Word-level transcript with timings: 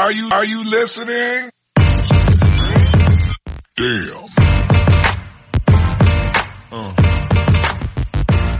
Are 0.00 0.12
you, 0.12 0.28
are 0.30 0.46
you 0.46 0.62
listening? 0.62 1.50
Damn. 3.74 4.28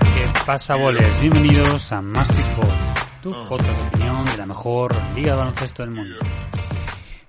¿Qué 0.00 0.26
pasa, 0.44 0.74
boles? 0.74 1.20
Bienvenidos 1.20 1.92
a 1.92 2.02
Massive 2.02 2.56
Ball, 2.56 2.76
tu 3.22 3.30
podcast 3.48 3.78
de 3.78 3.86
opinión 3.86 4.24
de 4.24 4.36
la 4.36 4.46
mejor 4.46 4.92
liga 5.14 5.34
de 5.34 5.38
baloncesto 5.38 5.84
del 5.84 5.92
mundo. 5.92 6.16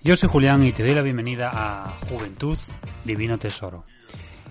Yo 0.01 0.15
soy 0.15 0.27
Julián 0.27 0.65
y 0.65 0.71
te 0.71 0.81
doy 0.81 0.95
la 0.95 1.03
bienvenida 1.03 1.51
a 1.53 1.99
Juventud 2.09 2.57
Divino 3.05 3.37
Tesoro, 3.37 3.85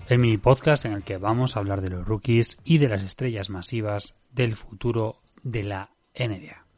el 0.07 0.19
mini 0.19 0.37
podcast 0.37 0.85
en 0.85 0.93
el 0.93 1.03
que 1.03 1.17
vamos 1.17 1.57
a 1.57 1.59
hablar 1.59 1.81
de 1.81 1.89
los 1.89 2.07
rookies 2.07 2.57
y 2.63 2.77
de 2.77 2.87
las 2.87 3.03
estrellas 3.03 3.49
masivas 3.49 4.15
del 4.31 4.55
futuro 4.55 5.17
de 5.43 5.63
la 5.63 5.89
NBA. 6.17 6.68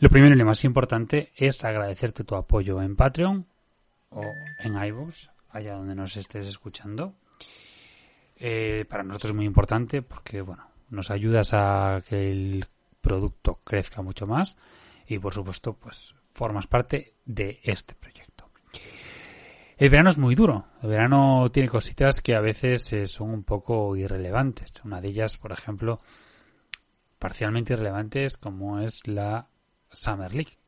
Lo 0.00 0.08
primero 0.08 0.34
y 0.34 0.38
lo 0.38 0.46
más 0.46 0.64
importante 0.64 1.30
es 1.36 1.62
agradecerte 1.62 2.24
tu 2.24 2.34
apoyo 2.34 2.80
en 2.80 2.96
Patreon 2.96 3.46
o 4.08 4.22
en 4.58 4.82
iVoox, 4.82 5.28
allá 5.50 5.74
donde 5.74 5.94
nos 5.94 6.16
estés 6.16 6.46
escuchando. 6.46 7.12
Eh, 8.36 8.86
para 8.88 9.02
nosotros 9.02 9.32
es 9.32 9.36
muy 9.36 9.44
importante 9.44 10.00
porque, 10.00 10.40
bueno, 10.40 10.66
nos 10.88 11.10
ayudas 11.10 11.50
a 11.52 12.02
que 12.08 12.30
el 12.30 12.64
producto 13.02 13.60
crezca 13.62 14.00
mucho 14.00 14.26
más 14.26 14.56
y, 15.06 15.18
por 15.18 15.34
supuesto, 15.34 15.74
pues 15.74 16.14
formas 16.32 16.66
parte 16.66 17.16
de 17.26 17.60
este 17.62 17.94
proyecto. 17.94 18.48
El 19.76 19.90
verano 19.90 20.08
es 20.08 20.16
muy 20.16 20.34
duro. 20.34 20.64
El 20.82 20.88
verano 20.88 21.50
tiene 21.52 21.68
cositas 21.68 22.22
que 22.22 22.34
a 22.34 22.40
veces 22.40 22.90
eh, 22.94 23.04
son 23.04 23.34
un 23.34 23.44
poco 23.44 23.94
irrelevantes. 23.96 24.72
Una 24.82 24.98
de 25.02 25.08
ellas, 25.08 25.36
por 25.36 25.52
ejemplo, 25.52 26.00
parcialmente 27.18 27.74
irrelevantes, 27.74 28.38
como 28.38 28.80
es 28.80 29.06
la 29.06 29.46
Summer 29.92 30.34
League. 30.34 30.58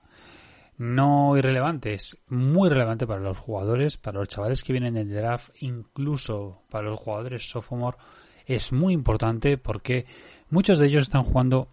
No 0.78 1.36
irrelevante, 1.36 1.94
es 1.94 2.16
muy 2.28 2.68
relevante 2.68 3.06
para 3.06 3.20
los 3.20 3.38
jugadores, 3.38 3.98
para 3.98 4.18
los 4.18 4.28
chavales 4.28 4.64
que 4.64 4.72
vienen 4.72 4.94
del 4.94 5.12
draft, 5.12 5.50
incluso 5.60 6.62
para 6.70 6.88
los 6.88 6.98
jugadores 6.98 7.48
sophomore, 7.48 7.98
es 8.46 8.72
muy 8.72 8.94
importante 8.94 9.58
porque 9.58 10.06
muchos 10.50 10.78
de 10.78 10.86
ellos 10.86 11.04
están 11.04 11.24
jugando 11.24 11.68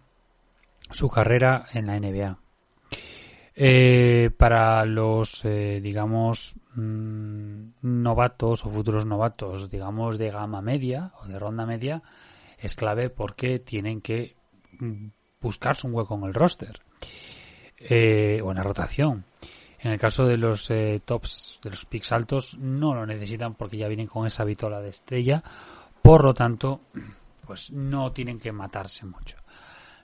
su 0.90 1.08
carrera 1.08 1.66
en 1.72 1.86
la 1.86 1.98
NBA. 1.98 2.38
Eh, 3.54 4.30
para 4.36 4.84
los, 4.84 5.44
eh, 5.44 5.80
digamos, 5.82 6.54
mm, 6.74 7.70
novatos 7.82 8.64
o 8.64 8.70
futuros 8.70 9.04
novatos, 9.06 9.68
digamos, 9.68 10.18
de 10.18 10.30
gama 10.30 10.62
media 10.62 11.12
o 11.20 11.26
de 11.26 11.38
ronda 11.38 11.66
media, 11.66 12.02
es 12.58 12.76
clave 12.76 13.10
porque 13.10 13.58
tienen 13.58 14.00
que 14.00 14.36
buscarse 15.40 15.86
un 15.86 15.94
hueco 15.94 16.14
en 16.14 16.24
el 16.24 16.34
roster 16.34 16.80
eh, 17.80 18.40
o 18.42 18.50
en 18.52 18.62
rotación. 18.62 19.24
En 19.82 19.92
el 19.92 19.98
caso 19.98 20.26
de 20.26 20.36
los 20.36 20.70
eh, 20.70 21.00
tops, 21.04 21.58
de 21.62 21.70
los 21.70 21.86
picks 21.86 22.12
altos, 22.12 22.58
no 22.58 22.94
lo 22.94 23.06
necesitan 23.06 23.54
porque 23.54 23.78
ya 23.78 23.88
vienen 23.88 24.06
con 24.06 24.26
esa 24.26 24.44
vitola 24.44 24.80
de 24.80 24.90
estrella. 24.90 25.42
Por 26.02 26.22
lo 26.22 26.34
tanto, 26.34 26.82
pues 27.46 27.70
no 27.70 28.12
tienen 28.12 28.38
que 28.38 28.52
matarse 28.52 29.06
mucho. 29.06 29.38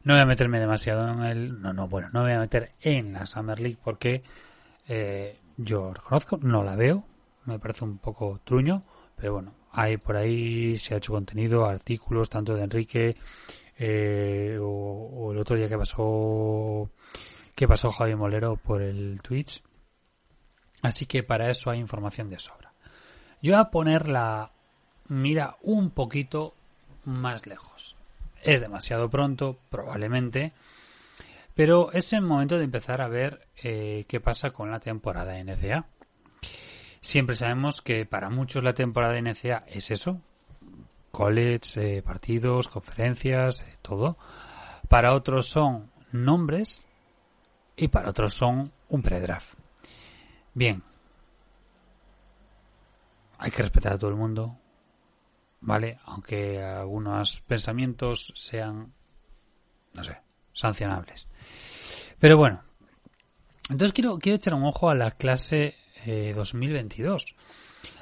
No 0.05 0.15
voy 0.15 0.23
a 0.23 0.27
meterme 0.27 0.61
demasiado 0.61 1.09
en 1.13 1.23
el... 1.25 1.61
No, 1.61 1.73
no, 1.75 1.89
bueno, 1.89 2.09
no 2.13 2.23
voy 2.23 2.33
a 2.33 2.39
meter 2.39 2.73
en 2.81 3.13
la 3.13 3.27
Summer 3.27 3.61
League 3.61 3.77
porque 3.83 4.23
eh, 4.89 5.39
yo 5.59 5.93
reconozco, 5.93 6.39
no 6.41 6.63
la 6.63 6.77
veo. 6.77 7.05
Me 7.45 7.59
parece 7.59 7.85
un 7.85 7.99
poco 7.99 8.41
truño. 8.45 8.83
Pero 9.15 9.35
bueno, 9.35 9.53
hay 9.73 9.99
por 9.99 10.17
ahí, 10.17 10.79
se 10.79 10.95
ha 10.95 10.99
hecho 10.99 11.13
contenido, 11.13 11.67
artículos, 11.67 12.31
tanto 12.31 12.55
de 12.55 12.63
Enrique 12.63 13.17
eh, 13.79 14.59
o, 14.61 14.67
o 14.67 15.33
el 15.33 15.39
otro 15.39 15.57
día 15.57 15.69
que 15.69 15.77
pasó 15.77 16.91
que 17.57 17.67
pasó 17.67 17.91
Javier 17.91 18.19
Molero 18.19 18.57
por 18.57 18.83
el 18.83 19.21
Twitch. 19.23 19.63
Así 20.83 21.07
que 21.07 21.23
para 21.23 21.51
eso 21.51 21.71
hay 21.71 21.81
información 21.81 22.29
de 22.29 22.39
sobra. 22.39 22.73
Yo 23.43 23.53
voy 23.53 23.61
a 23.61 23.71
poner 23.71 24.09
la 24.09 24.53
mira 25.09 25.57
un 25.63 25.91
poquito 25.91 26.55
más 27.05 27.47
lejos. 27.47 27.97
Es 28.43 28.61
demasiado 28.61 29.09
pronto, 29.09 29.59
probablemente, 29.71 30.53
pero 31.55 31.91
es 31.93 32.13
el 32.13 32.21
momento 32.21 32.59
de 32.59 32.65
empezar 32.65 33.01
a 33.01 33.09
ver 33.09 33.49
eh, 33.63 34.05
qué 34.07 34.21
pasa 34.21 34.51
con 34.51 34.71
la 34.71 34.79
temporada 34.79 35.43
NCA. 35.43 35.87
Siempre 37.01 37.37
sabemos 37.37 37.81
que 37.81 38.05
para 38.05 38.29
muchos 38.29 38.63
la 38.63 38.75
temporada 38.75 39.19
NCA 39.19 39.65
es 39.67 39.91
eso, 39.91 40.21
college, 41.11 41.99
eh, 41.99 42.03
partidos, 42.03 42.69
conferencias, 42.69 43.63
eh, 43.63 43.79
todo. 43.81 44.19
Para 44.89 45.15
otros 45.15 45.47
son 45.47 45.91
nombres 46.13 46.86
y 47.77 47.89
para 47.89 48.11
otros 48.11 48.35
son 48.35 48.73
un 48.89 49.03
pre-draft. 49.03 49.55
Bien. 50.55 50.83
Hay 53.39 53.51
que 53.51 53.63
respetar 53.63 53.93
a 53.93 53.99
todo 53.99 54.11
el 54.11 54.17
mundo, 54.17 54.59
¿vale? 55.61 55.99
Aunque 56.07 56.63
algunos 56.63 57.43
pensamientos 57.43 58.33
sean, 58.35 58.95
no 59.93 60.05
sé, 60.05 60.17
sancionables. 60.53 61.29
Pero 62.19 62.39
bueno. 62.39 62.63
Entonces 63.69 63.93
quiero, 63.93 64.19
quiero 64.19 64.37
echar 64.37 64.55
un 64.55 64.65
ojo 64.65 64.89
a 64.89 64.95
la 64.95 65.11
clase 65.11 65.75
2022. 66.07 67.25
Eh, 67.25 67.35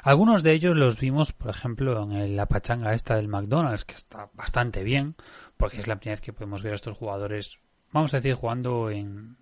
Algunos 0.03 0.43
de 0.43 0.53
ellos 0.53 0.77
los 0.77 1.01
vimos, 1.01 1.33
por 1.33 1.51
ejemplo, 1.51 2.03
en 2.03 2.37
la 2.37 2.47
pachanga 2.47 2.93
esta 2.93 3.17
del 3.17 3.29
McDonald's, 3.29 3.85
que 3.85 3.95
está 3.95 4.31
bastante 4.35 4.85
bien, 4.85 5.17
porque 5.57 5.79
es 5.79 5.89
la 5.89 5.97
primera 5.97 6.17
vez 6.17 6.25
que 6.25 6.33
podemos 6.33 6.63
ver 6.63 6.73
a 6.73 6.77
estos 6.77 6.97
jugadores, 6.97 7.59
vamos 7.93 8.13
a 8.13 8.19
decir, 8.19 8.35
jugando 8.35 8.91
en, 8.91 9.39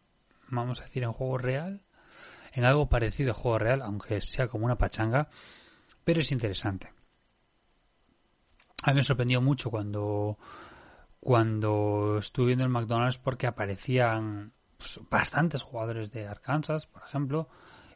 vamos 0.53 0.81
a 0.81 0.85
decir, 0.85 1.03
en 1.03 1.13
juego 1.13 1.39
real, 1.39 1.83
en 2.53 2.65
algo 2.65 2.89
parecido 2.89 3.33
a 3.33 3.35
juego 3.35 3.59
real, 3.59 3.83
aunque 3.83 4.21
sea 4.21 4.49
como 4.49 4.67
una 4.67 4.77
pachanga, 4.77 5.29
pero 6.05 6.21
es 6.21 6.31
interesante. 6.31 6.93
A 8.83 8.91
mí 8.91 8.97
me 8.97 9.03
sorprendió 9.03 9.41
mucho 9.41 9.71
cuando 9.71 10.39
cuando 11.21 12.19
estuve 12.19 12.49
viendo 12.49 12.65
el 12.65 12.71
McDonald's 12.71 13.17
porque 13.17 13.47
aparecían 13.47 14.53
pues, 14.77 14.99
bastantes 15.09 15.63
jugadores 15.63 16.11
de 16.11 16.27
Arkansas, 16.27 16.87
por 16.87 17.05
ejemplo, 17.05 17.49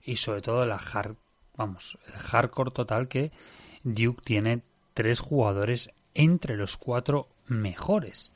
y 0.04 0.16
sobre 0.16 0.42
todo 0.42 0.64
la 0.64 0.76
hard, 0.76 1.16
vamos, 1.56 1.98
el 2.06 2.14
hardcore 2.14 2.70
total 2.70 3.08
que 3.08 3.32
Duke 3.82 4.22
tiene 4.24 4.62
tres 4.94 5.18
jugadores 5.18 5.90
entre 6.14 6.56
los 6.56 6.76
cuatro 6.76 7.28
mejores, 7.48 8.32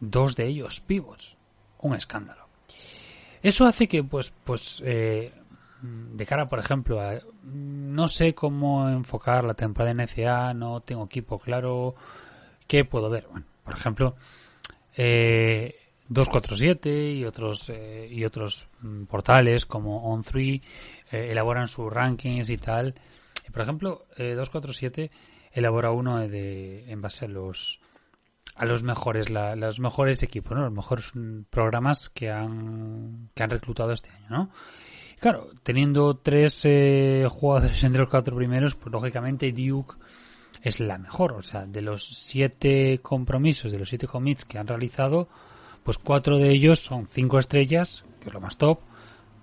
dos 0.00 0.36
de 0.36 0.46
ellos 0.46 0.80
pivots, 0.80 1.38
un 1.78 1.94
escándalo. 1.94 2.46
Eso 3.46 3.64
hace 3.64 3.86
que, 3.86 4.02
pues, 4.02 4.32
pues, 4.42 4.82
eh, 4.84 5.32
de 5.80 6.26
cara, 6.26 6.48
por 6.48 6.58
ejemplo, 6.58 7.00
no 7.44 8.08
sé 8.08 8.34
cómo 8.34 8.88
enfocar 8.88 9.44
la 9.44 9.54
temporada 9.54 9.94
de 9.94 10.02
NCA, 10.02 10.52
no 10.52 10.80
tengo 10.80 11.04
equipo 11.04 11.38
claro, 11.38 11.94
¿qué 12.66 12.84
puedo 12.84 13.08
ver? 13.08 13.28
Bueno, 13.30 13.46
por 13.62 13.74
ejemplo, 13.74 14.16
eh, 14.96 15.76
247 16.08 17.12
y 17.12 17.24
otros 17.24 17.70
eh, 17.70 18.08
y 18.10 18.24
otros 18.24 18.66
mm, 18.80 19.04
portales 19.04 19.64
como 19.64 20.12
On3 20.12 20.60
eh, 21.12 21.28
elaboran 21.30 21.68
sus 21.68 21.92
rankings 21.92 22.50
y 22.50 22.56
tal. 22.56 22.96
por 23.52 23.62
ejemplo, 23.62 24.06
247 24.18 25.04
eh, 25.04 25.10
elabora 25.52 25.92
uno 25.92 26.18
de, 26.18 26.90
en 26.90 27.00
base 27.00 27.26
a 27.26 27.28
los 27.28 27.78
a 28.56 28.64
los 28.64 28.82
mejores, 28.82 29.28
los 29.30 29.80
mejores 29.80 30.22
equipos, 30.22 30.56
¿no? 30.56 30.64
Los 30.64 30.72
mejores 30.72 31.12
programas 31.50 32.08
que 32.08 32.30
han, 32.30 33.30
que 33.34 33.42
han 33.42 33.50
reclutado 33.50 33.92
este 33.92 34.10
año, 34.10 34.26
¿no? 34.30 34.50
claro, 35.18 35.48
teniendo 35.62 36.16
tres 36.16 36.60
eh, 36.64 37.26
jugadores 37.30 37.82
entre 37.84 38.00
los 38.00 38.10
cuatro 38.10 38.36
primeros, 38.36 38.74
pues 38.74 38.92
lógicamente 38.92 39.52
Duke 39.52 39.96
es 40.62 40.80
la 40.80 40.98
mejor. 40.98 41.32
O 41.32 41.42
sea, 41.42 41.66
de 41.66 41.82
los 41.82 42.06
siete 42.06 43.00
compromisos, 43.02 43.72
de 43.72 43.78
los 43.78 43.88
siete 43.88 44.06
commits 44.06 44.44
que 44.44 44.58
han 44.58 44.66
realizado, 44.66 45.28
pues 45.82 45.98
cuatro 45.98 46.38
de 46.38 46.50
ellos 46.50 46.80
son 46.80 47.06
cinco 47.06 47.38
estrellas, 47.38 48.04
que 48.20 48.28
es 48.28 48.34
lo 48.34 48.40
más 48.40 48.56
top. 48.56 48.80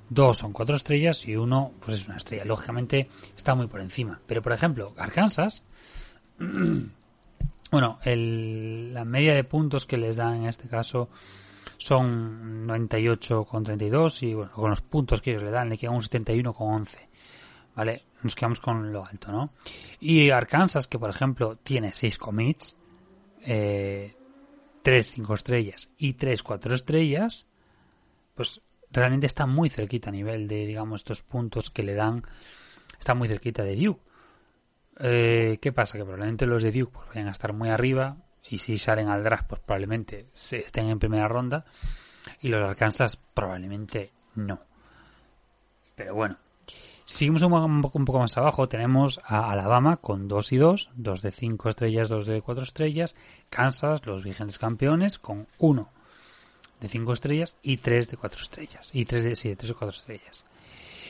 Dos 0.10 0.38
son 0.38 0.54
cuatro 0.54 0.76
estrellas 0.76 1.28
y 1.28 1.36
uno, 1.36 1.74
pues 1.84 2.02
es 2.02 2.08
una 2.08 2.18
estrella. 2.18 2.46
Lógicamente 2.46 3.10
está 3.36 3.56
muy 3.56 3.68
por 3.68 3.82
encima. 3.82 4.20
Pero, 4.28 4.42
por 4.42 4.54
ejemplo, 4.54 4.94
Arkansas 4.98 5.64
Bueno, 7.74 7.98
el, 8.04 8.94
la 8.94 9.04
media 9.04 9.34
de 9.34 9.44
puntos 9.46 9.88
que 9.88 9.98
les 9.98 10.16
dan 10.16 10.44
en 10.44 10.46
este 10.48 10.70
caso 10.70 11.10
son 11.78 12.68
98,32 12.68 14.22
y 14.22 14.36
bueno, 14.36 14.52
con 14.52 14.70
los 14.70 14.82
puntos 14.82 15.24
que 15.24 15.32
ellos 15.32 15.42
le 15.42 15.50
dan 15.50 15.70
le 15.70 15.78
queda 15.80 15.90
un 15.90 16.04
71,11. 16.04 16.88
¿Vale? 17.76 18.04
Nos 18.22 18.36
quedamos 18.36 18.60
con 18.60 18.94
lo 18.94 19.04
alto, 19.04 19.32
¿no? 19.32 19.54
Y 20.00 20.30
Arkansas, 20.30 20.86
que 20.86 21.00
por 21.00 21.10
ejemplo 21.10 21.56
tiene 21.56 21.96
6 21.96 22.20
commits, 22.20 22.76
eh, 23.42 24.16
3 24.84 25.12
5 25.12 25.34
estrellas 25.34 25.90
y 25.98 26.14
3 26.14 26.44
4 26.44 26.76
estrellas, 26.76 27.48
pues 28.36 28.62
realmente 28.92 29.26
está 29.26 29.48
muy 29.48 29.72
cerquita 29.72 30.12
a 30.12 30.14
nivel 30.14 30.48
de, 30.48 30.68
digamos, 30.68 31.02
estos 31.02 31.24
puntos 31.24 31.72
que 31.72 31.82
le 31.82 31.96
dan, 31.96 32.22
está 33.00 33.16
muy 33.16 33.28
cerquita 33.28 33.64
de 33.64 33.76
Duke. 33.78 34.13
Eh, 35.06 35.58
¿Qué 35.62 35.74
pasa? 35.74 35.98
Que 35.98 36.06
probablemente 36.06 36.46
los 36.46 36.64
de 36.64 36.72
Duke 36.72 36.94
pues, 36.94 37.08
vayan 37.10 37.28
a 37.28 37.32
estar 37.32 37.52
muy 37.52 37.70
arriba 37.70 38.16
y 38.50 38.58
si 38.58 38.78
salen 38.78 39.10
al 39.10 39.22
draft 39.22 39.48
pues 39.48 39.62
probablemente 39.62 40.28
se 40.34 40.60
estén 40.60 40.90
en 40.90 40.98
primera 40.98 41.28
ronda 41.28 41.66
y 42.42 42.48
los 42.48 42.62
de 42.62 42.68
Arkansas 42.68 43.18
probablemente 43.34 44.14
no. 44.36 44.60
Pero 45.96 46.16
bueno, 46.16 46.38
seguimos 47.04 47.42
un, 47.42 47.82
poco, 47.82 47.98
un 47.98 48.06
poco 48.06 48.20
más 48.20 48.38
abajo. 48.38 48.70
Tenemos 48.70 49.20
a 49.26 49.52
Alabama 49.52 49.98
con 49.98 50.30
2 50.30 50.54
y 50.54 50.58
2, 50.58 50.92
2 50.96 51.22
de 51.22 51.32
5 51.32 51.70
estrellas, 51.70 52.08
2 52.08 52.26
de 52.26 52.42
4 52.42 52.64
estrellas. 52.64 53.14
Kansas, 53.50 54.06
los 54.06 54.24
vigentes 54.24 54.58
campeones, 54.58 55.20
con 55.20 55.48
1 55.60 55.90
de 56.80 56.88
5 56.88 57.14
estrellas 57.14 57.58
y 57.62 57.76
3 57.76 58.10
de 58.10 58.18
4 58.18 58.42
estrellas. 58.42 58.90
Y 58.94 59.04
3 59.04 59.24
de, 59.26 59.36
sí, 59.36 59.50
de 59.50 59.58
3 59.58 59.72
o 59.72 59.76
4 59.76 59.90
estrellas. 59.90 60.46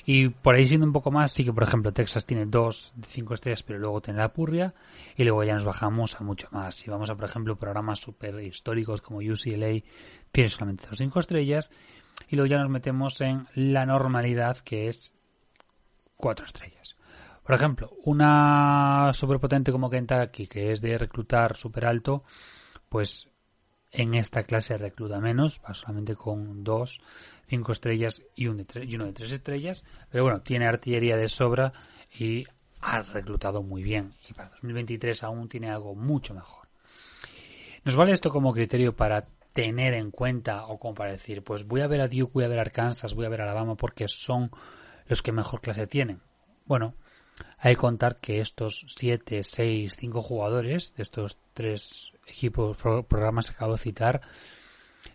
Y 0.06 0.30
por 0.30 0.56
ahí 0.56 0.66
siendo 0.66 0.86
un 0.86 0.94
poco 0.94 1.12
más, 1.12 1.32
sí 1.32 1.46
que 1.46 1.54
por 1.54 1.64
ejemplo 1.64 1.94
Texas 1.94 2.26
tiene 2.26 2.46
2 2.46 2.94
de 2.96 3.08
5 3.08 3.34
estrellas, 3.34 3.64
pero 3.64 3.80
luego 3.80 4.02
tiene 4.02 4.20
la 4.20 4.34
Purria. 4.34 4.74
Y 5.16 5.24
luego 5.24 5.44
ya 5.44 5.54
nos 5.54 5.64
bajamos 5.64 6.20
a 6.20 6.24
mucho 6.24 6.48
más. 6.52 6.76
Si 6.76 6.90
vamos 6.90 7.10
a, 7.10 7.16
por 7.16 7.26
ejemplo, 7.26 7.56
programas 7.56 8.00
super 8.00 8.40
históricos 8.42 9.02
como 9.02 9.20
UCLA, 9.20 9.82
tiene 10.32 10.50
solamente 10.50 10.86
2 10.90 10.98
5 10.98 11.20
estrellas. 11.20 11.72
Y 12.28 12.36
luego 12.36 12.48
ya 12.48 12.60
nos 12.60 12.70
metemos 12.70 13.20
en 13.22 13.48
la 13.56 13.86
normalidad, 13.86 14.58
que 14.58 14.88
es 14.88 15.14
4 16.18 16.46
estrellas. 16.46 16.98
Por 17.44 17.56
ejemplo, 17.56 17.92
una 18.06 19.12
superpotente 19.14 19.72
como 19.72 19.90
Kentucky, 19.90 20.48
que 20.48 20.72
es 20.72 20.82
de 20.82 20.98
reclutar 20.98 21.58
super 21.58 21.86
alto, 21.86 22.24
pues 22.88 23.28
en 23.94 24.16
esta 24.16 24.44
clase 24.44 24.78
recluta 24.78 25.20
menos, 25.22 25.62
va 25.64 25.74
solamente 25.74 26.16
con 26.16 26.64
2 26.64 27.00
5 27.48 27.72
estrellas 27.72 28.24
y, 28.36 28.48
uno 28.48 28.64
de 28.64 29.14
3 29.14 29.32
estrellas. 29.32 29.86
Pero 30.10 30.24
bueno, 30.24 30.42
tiene 30.42 30.66
artillería 30.66 31.18
de 31.18 31.30
sobra 31.30 31.74
y 32.12 32.46
ha 32.82 33.02
reclutado 33.02 33.62
muy 33.62 33.84
bien. 33.84 34.14
Y 34.28 34.34
para 34.34 34.50
2023 34.50 35.24
aún 35.24 35.48
tiene 35.48 35.70
algo 35.70 35.96
mucho 35.96 36.34
mejor. 36.34 36.68
Nos 37.84 37.96
vale 37.96 38.14
esto 38.14 38.30
como 38.30 38.54
criterio 38.54 38.96
para 38.96 39.28
tener 39.54 39.94
en 39.94 40.10
cuenta 40.10 40.66
o 40.66 40.80
como 40.80 40.96
para 40.96 41.12
decir, 41.12 41.44
pues 41.44 41.68
voy 41.68 41.82
a 41.82 41.88
ver 41.88 42.02
a 42.02 42.08
Duke, 42.08 42.32
voy 42.34 42.44
a 42.46 42.48
ver 42.48 42.58
a 42.58 42.64
Arkansas, 42.64 43.14
voy 43.14 43.26
a 43.26 43.30
ver 43.30 43.42
a 43.42 43.44
Alabama 43.44 43.76
porque 43.76 44.08
son 44.08 44.50
los 45.08 45.22
que 45.22 45.32
mejor 45.32 45.62
clase 45.62 45.86
tienen. 45.86 46.22
Bueno, 46.66 46.96
hay 47.58 47.76
que 47.76 47.82
contar 47.82 48.18
que 48.18 48.40
estos 48.40 48.86
7, 48.96 49.44
6, 49.44 49.96
5 49.98 50.22
jugadores 50.22 50.94
de 50.96 51.04
estos 51.04 51.38
tres 51.54 52.12
equipos, 52.28 52.78
programas 52.78 53.50
que 53.50 53.56
acabo 53.56 53.74
de 53.74 53.80
citar, 53.80 54.22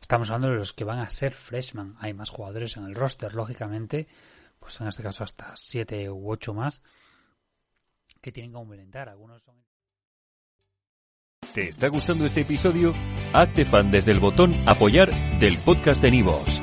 Estamos 0.01 0.31
hablando 0.31 0.51
de 0.51 0.57
los 0.57 0.73
que 0.73 0.85
van 0.85 0.99
a 1.01 1.11
ser 1.11 1.33
freshman. 1.33 1.97
Hay 2.01 2.15
más 2.15 2.31
jugadores 2.31 2.77
en 2.77 2.85
el 2.85 2.95
roster, 2.95 3.35
lógicamente, 3.35 4.07
pues 4.59 4.81
en 4.81 4.89
este 4.89 5.03
caso 5.03 5.25
hasta 5.25 5.55
7 5.57 6.11
u 6.11 6.31
8 6.31 6.55
más 6.55 6.83
que 8.21 8.33
tienen 8.33 8.53
que 8.53 8.59
aumentar. 8.59 9.09
Algunos 9.09 9.43
son... 9.43 9.57
¿Te 11.55 11.69
está 11.69 11.89
gustando 11.89 12.27
este 12.27 12.43
episodio? 12.43 12.93
Hazte 13.33 13.65
fan 13.65 13.91
desde 13.91 14.13
el 14.13 14.21
botón 14.21 14.55
apoyar 14.69 15.11
del 15.39 15.59
podcast 15.59 16.03
de 16.03 16.11
Nivos. 16.11 16.63